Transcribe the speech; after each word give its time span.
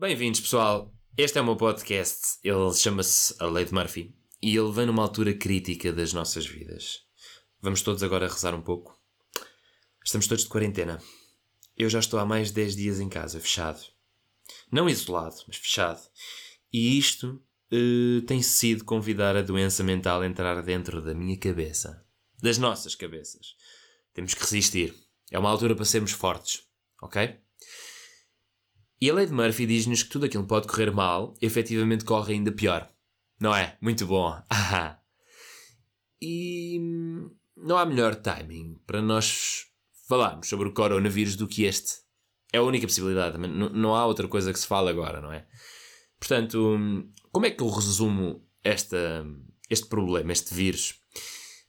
Bem-vindos, 0.00 0.40
pessoal. 0.40 0.94
Este 1.16 1.38
é 1.38 1.40
o 1.40 1.44
meu 1.44 1.56
podcast. 1.56 2.38
Ele 2.44 2.72
chama-se 2.72 3.34
A 3.40 3.46
Lei 3.46 3.64
de 3.64 3.74
Murphy 3.74 4.14
e 4.40 4.56
ele 4.56 4.70
vem 4.70 4.86
numa 4.86 5.02
altura 5.02 5.34
crítica 5.34 5.92
das 5.92 6.12
nossas 6.12 6.46
vidas. 6.46 7.00
Vamos 7.60 7.82
todos 7.82 8.00
agora 8.04 8.28
rezar 8.28 8.54
um 8.54 8.62
pouco. 8.62 8.96
Estamos 10.04 10.28
todos 10.28 10.44
de 10.44 10.50
quarentena. 10.50 11.02
Eu 11.76 11.90
já 11.90 11.98
estou 11.98 12.20
há 12.20 12.24
mais 12.24 12.46
de 12.46 12.54
10 12.54 12.76
dias 12.76 13.00
em 13.00 13.08
casa, 13.08 13.40
fechado. 13.40 13.80
Não 14.70 14.88
isolado, 14.88 15.34
mas 15.48 15.56
fechado. 15.56 16.08
E 16.72 16.96
isto 16.96 17.42
uh, 17.72 18.22
tem 18.22 18.40
sido 18.40 18.84
convidar 18.84 19.36
a 19.36 19.42
doença 19.42 19.82
mental 19.82 20.20
a 20.20 20.26
entrar 20.28 20.62
dentro 20.62 21.02
da 21.02 21.12
minha 21.12 21.36
cabeça. 21.36 22.06
Das 22.40 22.56
nossas 22.56 22.94
cabeças. 22.94 23.56
Temos 24.14 24.32
que 24.32 24.42
resistir. 24.42 24.94
É 25.28 25.40
uma 25.40 25.50
altura 25.50 25.74
para 25.74 25.84
sermos 25.84 26.12
fortes. 26.12 26.62
Ok? 27.02 27.36
E 29.00 29.08
a 29.08 29.14
lei 29.14 29.26
de 29.26 29.32
Murphy 29.32 29.64
diz-nos 29.64 30.02
que 30.02 30.10
tudo 30.10 30.26
aquilo 30.26 30.42
que 30.42 30.48
pode 30.48 30.66
correr 30.66 30.90
mal, 30.90 31.34
efetivamente 31.40 32.04
corre 32.04 32.34
ainda 32.34 32.50
pior. 32.50 32.90
Não 33.40 33.54
é? 33.54 33.76
Muito 33.80 34.06
bom. 34.06 34.36
e 36.20 36.80
não 37.56 37.78
há 37.78 37.86
melhor 37.86 38.16
timing 38.16 38.76
para 38.86 39.00
nós 39.00 39.66
falarmos 40.08 40.48
sobre 40.48 40.68
o 40.68 40.72
coronavírus 40.72 41.36
do 41.36 41.46
que 41.46 41.64
este. 41.64 41.98
É 42.52 42.58
a 42.58 42.62
única 42.62 42.86
possibilidade. 42.86 43.38
Não, 43.38 43.94
há 43.94 44.06
outra 44.06 44.26
coisa 44.26 44.52
que 44.52 44.58
se 44.58 44.66
fale 44.66 44.88
agora, 44.88 45.20
não 45.20 45.32
é? 45.32 45.46
Portanto, 46.18 46.78
como 47.30 47.46
é 47.46 47.50
que 47.50 47.62
eu 47.62 47.68
resumo 47.68 48.44
esta, 48.64 49.24
este 49.68 49.86
problema, 49.86 50.32
este 50.32 50.54
vírus? 50.54 50.94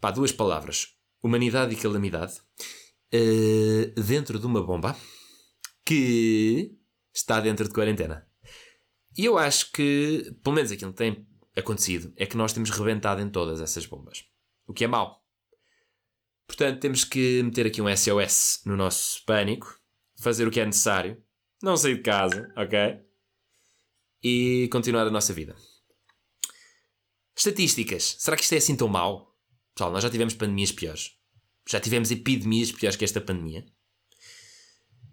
Pá, 0.00 0.10
duas 0.10 0.30
palavras. 0.30 0.88
Humanidade 1.22 1.74
e 1.74 1.76
calamidade. 1.76 2.34
Uh, 3.12 4.00
dentro 4.00 4.38
de 4.38 4.46
uma 4.46 4.62
bomba 4.62 4.96
que 5.84 6.76
está 7.16 7.40
dentro 7.40 7.66
de 7.66 7.74
quarentena. 7.74 8.26
E 9.16 9.24
eu 9.24 9.38
acho 9.38 9.72
que, 9.72 10.36
pelo 10.42 10.54
menos 10.54 10.70
aquilo 10.70 10.92
que 10.92 10.98
tem 10.98 11.26
acontecido, 11.56 12.12
é 12.16 12.26
que 12.26 12.36
nós 12.36 12.52
temos 12.52 12.68
rebentado 12.70 13.22
em 13.22 13.30
todas 13.30 13.60
essas 13.60 13.86
bombas. 13.86 14.24
O 14.66 14.74
que 14.74 14.84
é 14.84 14.86
mau. 14.86 15.24
Portanto, 16.46 16.80
temos 16.80 17.04
que 17.04 17.42
meter 17.42 17.66
aqui 17.66 17.80
um 17.80 17.96
SOS 17.96 18.60
no 18.66 18.76
nosso 18.76 19.24
pânico, 19.24 19.80
fazer 20.20 20.46
o 20.46 20.50
que 20.50 20.60
é 20.60 20.66
necessário, 20.66 21.20
não 21.62 21.76
sair 21.76 21.96
de 21.96 22.02
casa, 22.02 22.52
ok? 22.56 23.00
E 24.22 24.68
continuar 24.70 25.06
a 25.06 25.10
nossa 25.10 25.32
vida. 25.32 25.56
Estatísticas. 27.34 28.16
Será 28.18 28.36
que 28.36 28.42
isto 28.42 28.52
é 28.52 28.58
assim 28.58 28.76
tão 28.76 28.88
mau? 28.88 29.34
Pessoal, 29.74 29.90
nós 29.90 30.02
já 30.02 30.10
tivemos 30.10 30.34
pandemias 30.34 30.72
piores. 30.72 31.16
Já 31.68 31.80
tivemos 31.80 32.10
epidemias 32.10 32.70
piores 32.70 32.96
que 32.96 33.04
esta 33.04 33.20
pandemia. 33.20 33.64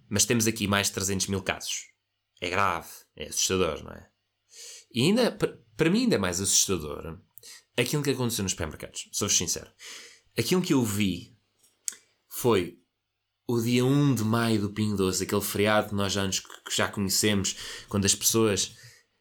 Mas 0.10 0.26
temos 0.26 0.46
aqui 0.46 0.68
mais 0.68 0.88
de 0.88 0.94
300 0.94 1.28
mil 1.28 1.42
casos 1.42 1.93
é 2.44 2.50
grave, 2.50 2.90
é 3.16 3.28
assustador, 3.30 3.84
não 3.84 3.92
é? 3.92 4.10
E 4.94 5.04
ainda, 5.04 5.32
para 5.32 5.90
mim, 5.90 6.02
ainda 6.02 6.16
é 6.16 6.20
mais 6.20 6.42
assustador 6.42 7.20
aquilo 7.76 8.04
que 8.04 8.12
aconteceu 8.12 8.44
nos 8.44 8.52
supermercados. 8.52 9.10
Sou-vos 9.12 9.38
sincero. 9.38 9.72
Aquilo 10.38 10.62
que 10.62 10.74
eu 10.74 10.84
vi 10.84 11.36
foi 12.30 12.80
o 13.48 13.62
dia 13.62 13.86
1 13.86 14.16
de 14.16 14.24
maio 14.24 14.62
do 14.62 14.74
Pingo 14.74 14.98
Doce, 14.98 15.24
aquele 15.24 15.42
feriado 15.42 15.90
que 15.90 15.96
nós 15.96 16.12
já, 16.12 16.26
nos, 16.26 16.40
que 16.40 16.76
já 16.76 16.88
conhecemos, 16.90 17.86
quando 17.88 18.06
as 18.06 18.14
pessoas. 18.14 18.76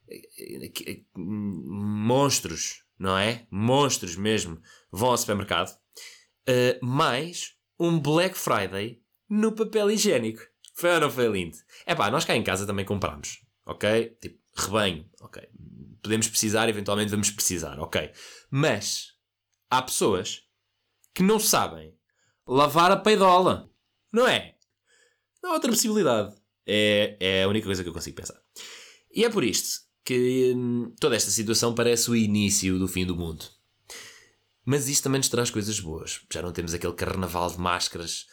Eh, 0.09 0.73
eh, 0.86 1.03
monstros, 1.14 2.84
não 2.98 3.17
é? 3.17 3.47
Monstros 3.51 4.17
mesmo, 4.17 4.61
vão 4.91 5.11
ao 5.11 5.19
supermercado. 5.19 5.70
Uh, 6.48 6.84
mais 6.84 7.55
um 7.79 8.01
Black 8.01 8.36
Friday 8.36 9.01
no 9.29 9.53
papel 9.53 9.91
higiênico. 9.91 10.42
Foi 10.75 10.95
ou 10.95 11.01
não 11.01 11.11
foi 11.11 11.28
lindo? 11.28 11.56
É 11.87 11.95
pá, 11.95 12.11
nós 12.11 12.25
cá 12.25 12.34
em 12.34 12.42
casa 12.42 12.67
também 12.67 12.84
compramos, 12.84 13.45
ok? 13.67 14.17
Tipo, 14.20 14.39
rebanho, 14.55 15.09
ok. 15.20 15.42
Podemos 16.03 16.29
precisar, 16.29 16.69
eventualmente 16.69 17.11
vamos 17.11 17.31
precisar, 17.31 17.79
ok. 17.79 18.11
Mas 18.51 19.12
há 19.70 19.81
pessoas 19.83 20.42
que 21.14 21.23
não 21.23 21.39
sabem 21.39 21.95
lavar 22.46 22.91
a 22.91 22.96
peidola, 22.96 23.70
não 24.13 24.27
é? 24.27 24.57
Não 25.42 25.51
há 25.51 25.55
outra 25.55 25.70
possibilidade. 25.70 26.35
É, 26.67 27.17
é 27.20 27.42
a 27.45 27.48
única 27.48 27.67
coisa 27.67 27.83
que 27.83 27.89
eu 27.89 27.92
consigo 27.92 28.17
pensar. 28.17 28.41
E 29.14 29.25
é 29.25 29.30
por 29.30 29.45
isto 29.45 29.80
que 30.05 30.52
hum, 30.57 30.95
toda 30.98 31.17
esta 31.17 31.30
situação 31.30 31.75
parece 31.75 32.11
o 32.11 32.17
início 32.17 32.79
do 32.79 32.89
fim 32.89 33.05
do 33.05 33.17
mundo. 33.17 33.45
Mas 34.64 34.89
isto 34.89 35.05
também 35.05 35.19
nos 35.19 35.29
traz 35.29 35.51
coisas 35.51 35.79
boas. 35.80 36.20
Já 36.33 36.41
não 36.41 36.52
temos 36.52 36.73
aquele 36.73 36.95
carnaval 36.95 37.51
de 37.51 37.58
máscaras 37.58 38.27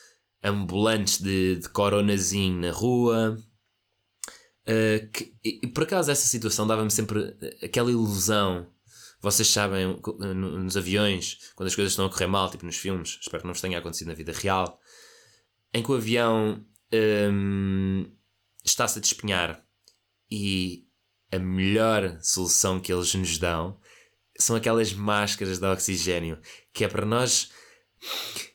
ambulantes 0.43 1.21
de, 1.21 1.57
de 1.57 1.69
coronazinho 1.69 2.59
na 2.59 2.71
rua. 2.71 3.37
Uh, 4.63 5.09
que, 5.11 5.33
e, 5.43 5.67
por 5.67 5.83
acaso 5.83 6.11
essa 6.11 6.27
situação 6.27 6.67
dava-me 6.67 6.91
sempre 6.91 7.35
aquela 7.63 7.91
ilusão. 7.91 8.67
Vocês 9.21 9.49
sabem, 9.49 9.99
nos 10.33 10.77
aviões, 10.77 11.51
quando 11.53 11.67
as 11.67 11.75
coisas 11.75 11.91
estão 11.91 12.05
a 12.05 12.09
correr 12.09 12.27
mal, 12.27 12.49
tipo 12.49 12.65
nos 12.65 12.77
filmes, 12.77 13.17
espero 13.19 13.41
que 13.41 13.47
não 13.47 13.53
vos 13.53 13.61
tenha 13.61 13.77
acontecido 13.77 14.07
na 14.07 14.13
vida 14.13 14.31
real, 14.31 14.79
em 15.73 15.83
que 15.83 15.91
o 15.91 15.95
avião 15.95 16.65
um, 16.93 18.09
está-se 18.63 18.97
a 18.97 19.01
despenhar 19.01 19.61
e 20.31 20.87
a 21.31 21.37
melhor 21.37 22.17
solução 22.21 22.79
que 22.79 22.93
eles 22.93 23.13
nos 23.13 23.37
dão 23.37 23.77
são 24.37 24.55
aquelas 24.55 24.93
máscaras 24.93 25.59
de 25.59 25.65
oxigênio, 25.65 26.39
que 26.71 26.85
é 26.85 26.87
para 26.87 27.05
nós 27.05 27.51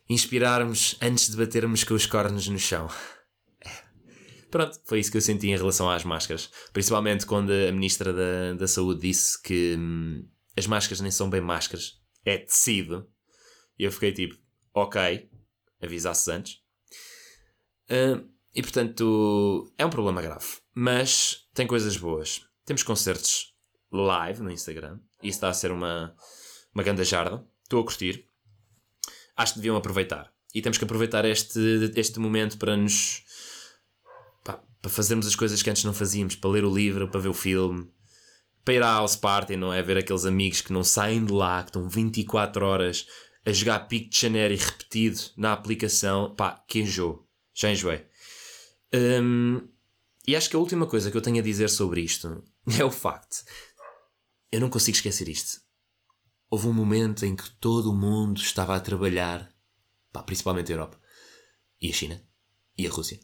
inspirarmos 0.09 0.97
antes 1.01 1.31
de 1.31 1.37
batermos 1.37 1.85
com 1.85 1.95
os 1.95 2.07
cornos 2.07 2.49
no 2.49 2.59
chão. 2.59 2.89
Pronto, 4.51 4.79
foi 4.85 5.01
isso 5.01 5.11
que 5.11 5.17
eu 5.17 5.23
senti 5.23 5.49
em 5.49 5.57
relação 5.57 5.91
às 5.91 6.05
máscaras. 6.05 6.51
Principalmente 6.73 7.27
quando 7.27 7.51
a 7.51 7.73
Ministra 7.73 8.13
da, 8.13 8.55
da 8.55 8.69
Saúde 8.69 9.01
disse 9.01 9.41
que 9.43 9.77
hum, 9.79 10.29
as 10.57 10.67
máscaras 10.67 11.01
nem 11.01 11.11
são 11.11 11.29
bem 11.29 11.41
máscaras, 11.41 12.01
é 12.25 12.39
tecido. 12.39 13.09
E 13.79 13.85
eu 13.85 13.91
fiquei 13.91 14.13
tipo, 14.13 14.37
ok, 14.73 15.29
avisasse 15.83 16.31
antes. 16.31 16.61
Uh, 17.91 18.29
e 18.55 18.63
portanto, 18.63 19.73
é 19.77 19.85
um 19.85 19.91
problema 19.91 20.23
grave. 20.23 20.47
Mas 20.73 21.49
tem 21.53 21.67
coisas 21.67 21.97
boas. 21.97 22.43
Temos 22.65 22.83
concertos 22.83 23.55
live 23.91 24.43
no 24.43 24.51
Instagram. 24.51 25.01
Isso 25.23 25.37
está 25.37 25.49
a 25.49 25.55
ser 25.55 25.73
uma, 25.73 26.15
uma 26.73 26.85
grande 26.85 27.05
jarda. 27.05 27.45
Estou 27.65 27.81
a 27.81 27.85
curtir 27.85 28.29
acho 29.37 29.55
que 29.55 29.59
deviam 29.59 29.77
aproveitar. 29.77 30.33
E 30.55 30.63
temos 30.63 30.79
que 30.79 30.85
aproveitar 30.85 31.25
este, 31.25 31.93
este 31.97 32.19
momento 32.21 32.57
para 32.59 32.77
nos. 32.77 33.23
Para 34.43 34.91
fazermos 34.91 35.27
as 35.27 35.35
coisas 35.35 35.63
que 35.63 35.71
antes 35.71 35.83
não 35.85 35.95
fazíamos, 35.95 36.37
para 36.37 36.51
ler 36.51 36.65
o 36.65 36.73
livro, 36.73 37.09
para 37.09 37.19
ver 37.19 37.29
o 37.29 37.35
filme, 37.35 37.91
para 38.63 38.75
ir 38.75 38.83
à 38.83 38.99
house 38.99 39.17
party, 39.17 39.57
não 39.57 39.73
é? 39.73 39.83
Ver 39.83 39.97
aqueles 39.97 40.27
amigos 40.27 40.61
que 40.61 40.75
não 40.75 40.85
saem 40.85 41.25
de 41.25 41.33
lá, 41.33 41.63
que 41.63 41.71
estão 41.71 41.89
24 41.89 42.67
horas 42.67 43.07
a 43.47 43.53
jogar 43.53 43.89
Pictionary 43.89 44.57
repetido 44.57 45.19
na 45.39 45.55
aplicação. 45.55 46.35
Pá, 46.35 46.63
que 46.69 46.81
enjoo. 46.81 47.27
Já 47.55 47.73
enjoei. 47.73 48.05
Um, 48.93 49.67
e 50.27 50.37
acho 50.37 50.51
que 50.51 50.57
a 50.57 50.59
última 50.59 50.87
coisa 50.87 51.11
que 51.11 51.17
eu 51.17 51.23
tenho 51.23 51.39
a 51.39 51.43
dizer 51.43 51.71
sobre 51.71 52.03
isto 52.03 52.45
é 52.79 52.85
o 52.85 52.91
facto. 52.91 53.43
Eu 54.53 54.61
não 54.61 54.69
consigo 54.69 54.97
esquecer 54.97 55.29
isto 55.29 55.64
houve 56.55 56.69
um 56.69 56.73
momento 56.73 57.27
em 57.27 57.35
que 57.35 57.51
todo 57.51 57.91
o 57.91 57.97
mundo 57.97 58.41
estava 58.41 58.77
a 58.77 58.81
trabalhar, 58.81 59.53
pá, 60.13 60.23
principalmente 60.23 60.71
a 60.71 60.77
Europa 60.77 61.01
e 61.81 61.91
a 61.91 61.93
China 61.93 62.23
e 62.79 62.87
a 62.87 62.91
Rússia, 62.91 63.19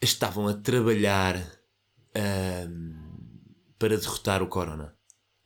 estavam 0.00 0.46
a 0.46 0.52
trabalhar 0.52 1.36
para 3.78 3.96
derrotar 3.96 4.42
o 4.42 4.46
Corona. 4.46 4.94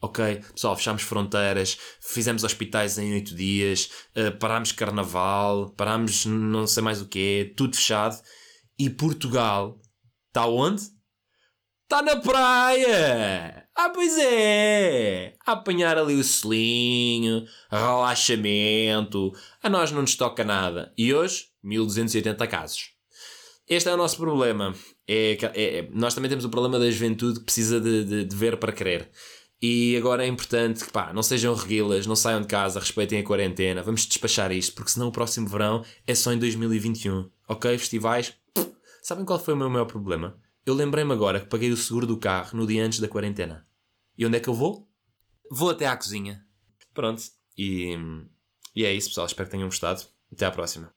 Ok, 0.00 0.42
pessoal, 0.52 0.76
fechámos 0.76 1.02
fronteiras, 1.02 1.78
fizemos 2.00 2.42
hospitais 2.42 2.98
em 2.98 3.12
oito 3.14 3.34
dias, 3.34 3.90
uh, 4.16 4.36
parámos 4.38 4.72
carnaval, 4.72 5.70
parámos 5.70 6.26
não 6.26 6.66
sei 6.66 6.82
mais 6.82 7.00
o 7.00 7.06
que, 7.06 7.54
tudo 7.56 7.76
fechado. 7.76 8.20
E 8.76 8.90
Portugal 8.90 9.80
está 10.28 10.46
onde? 10.46 10.82
Está 11.84 12.02
na 12.02 12.16
praia! 12.16 13.68
Ah, 13.74 13.90
pois 13.90 14.18
é! 14.18 15.17
A 15.48 15.52
apanhar 15.52 15.96
ali 15.96 16.14
o 16.14 16.22
selinho, 16.22 17.46
relaxamento. 17.70 19.32
A 19.62 19.70
nós 19.70 19.90
não 19.90 20.02
nos 20.02 20.14
toca 20.14 20.44
nada. 20.44 20.92
E 20.94 21.14
hoje, 21.14 21.46
1280 21.62 22.46
casos. 22.46 22.90
Este 23.66 23.88
é 23.88 23.94
o 23.94 23.96
nosso 23.96 24.18
problema. 24.18 24.74
É, 25.06 25.38
é, 25.40 25.78
é, 25.78 25.88
nós 25.90 26.14
também 26.14 26.28
temos 26.28 26.44
o 26.44 26.50
problema 26.50 26.78
da 26.78 26.90
juventude 26.90 27.38
que 27.38 27.46
precisa 27.46 27.80
de, 27.80 28.04
de, 28.04 28.24
de, 28.26 28.36
ver 28.36 28.58
para 28.58 28.74
crer. 28.74 29.10
E 29.62 29.96
agora 29.96 30.22
é 30.22 30.28
importante 30.28 30.84
que 30.84 30.92
pá, 30.92 31.14
não 31.14 31.22
sejam 31.22 31.54
reguilas, 31.54 32.06
não 32.06 32.14
saiam 32.14 32.42
de 32.42 32.46
casa, 32.46 32.78
respeitem 32.78 33.20
a 33.20 33.24
quarentena. 33.24 33.82
Vamos 33.82 34.04
despachar 34.04 34.52
isto, 34.52 34.74
porque 34.74 34.90
senão 34.90 35.08
o 35.08 35.12
próximo 35.12 35.48
verão 35.48 35.82
é 36.06 36.14
só 36.14 36.30
em 36.30 36.38
2021. 36.38 37.26
Ok? 37.48 37.78
Festivais. 37.78 38.34
Sabem 39.02 39.24
qual 39.24 39.38
foi 39.38 39.54
o 39.54 39.56
meu 39.56 39.70
maior 39.70 39.86
problema? 39.86 40.38
Eu 40.66 40.74
lembrei-me 40.74 41.14
agora 41.14 41.40
que 41.40 41.46
paguei 41.46 41.70
o 41.70 41.76
seguro 41.78 42.06
do 42.06 42.18
carro 42.18 42.54
no 42.54 42.66
dia 42.66 42.84
antes 42.84 43.00
da 43.00 43.08
quarentena. 43.08 43.66
E 44.18 44.26
onde 44.26 44.36
é 44.36 44.40
que 44.40 44.48
eu 44.48 44.54
vou? 44.54 44.87
Vou 45.50 45.70
até 45.70 45.86
à 45.86 45.96
cozinha. 45.96 46.44
Pronto. 46.92 47.22
E, 47.56 47.96
e 48.74 48.84
é 48.84 48.92
isso, 48.92 49.08
pessoal. 49.08 49.26
Espero 49.26 49.48
que 49.48 49.52
tenham 49.52 49.68
gostado. 49.68 50.02
Até 50.32 50.46
à 50.46 50.50
próxima. 50.50 50.92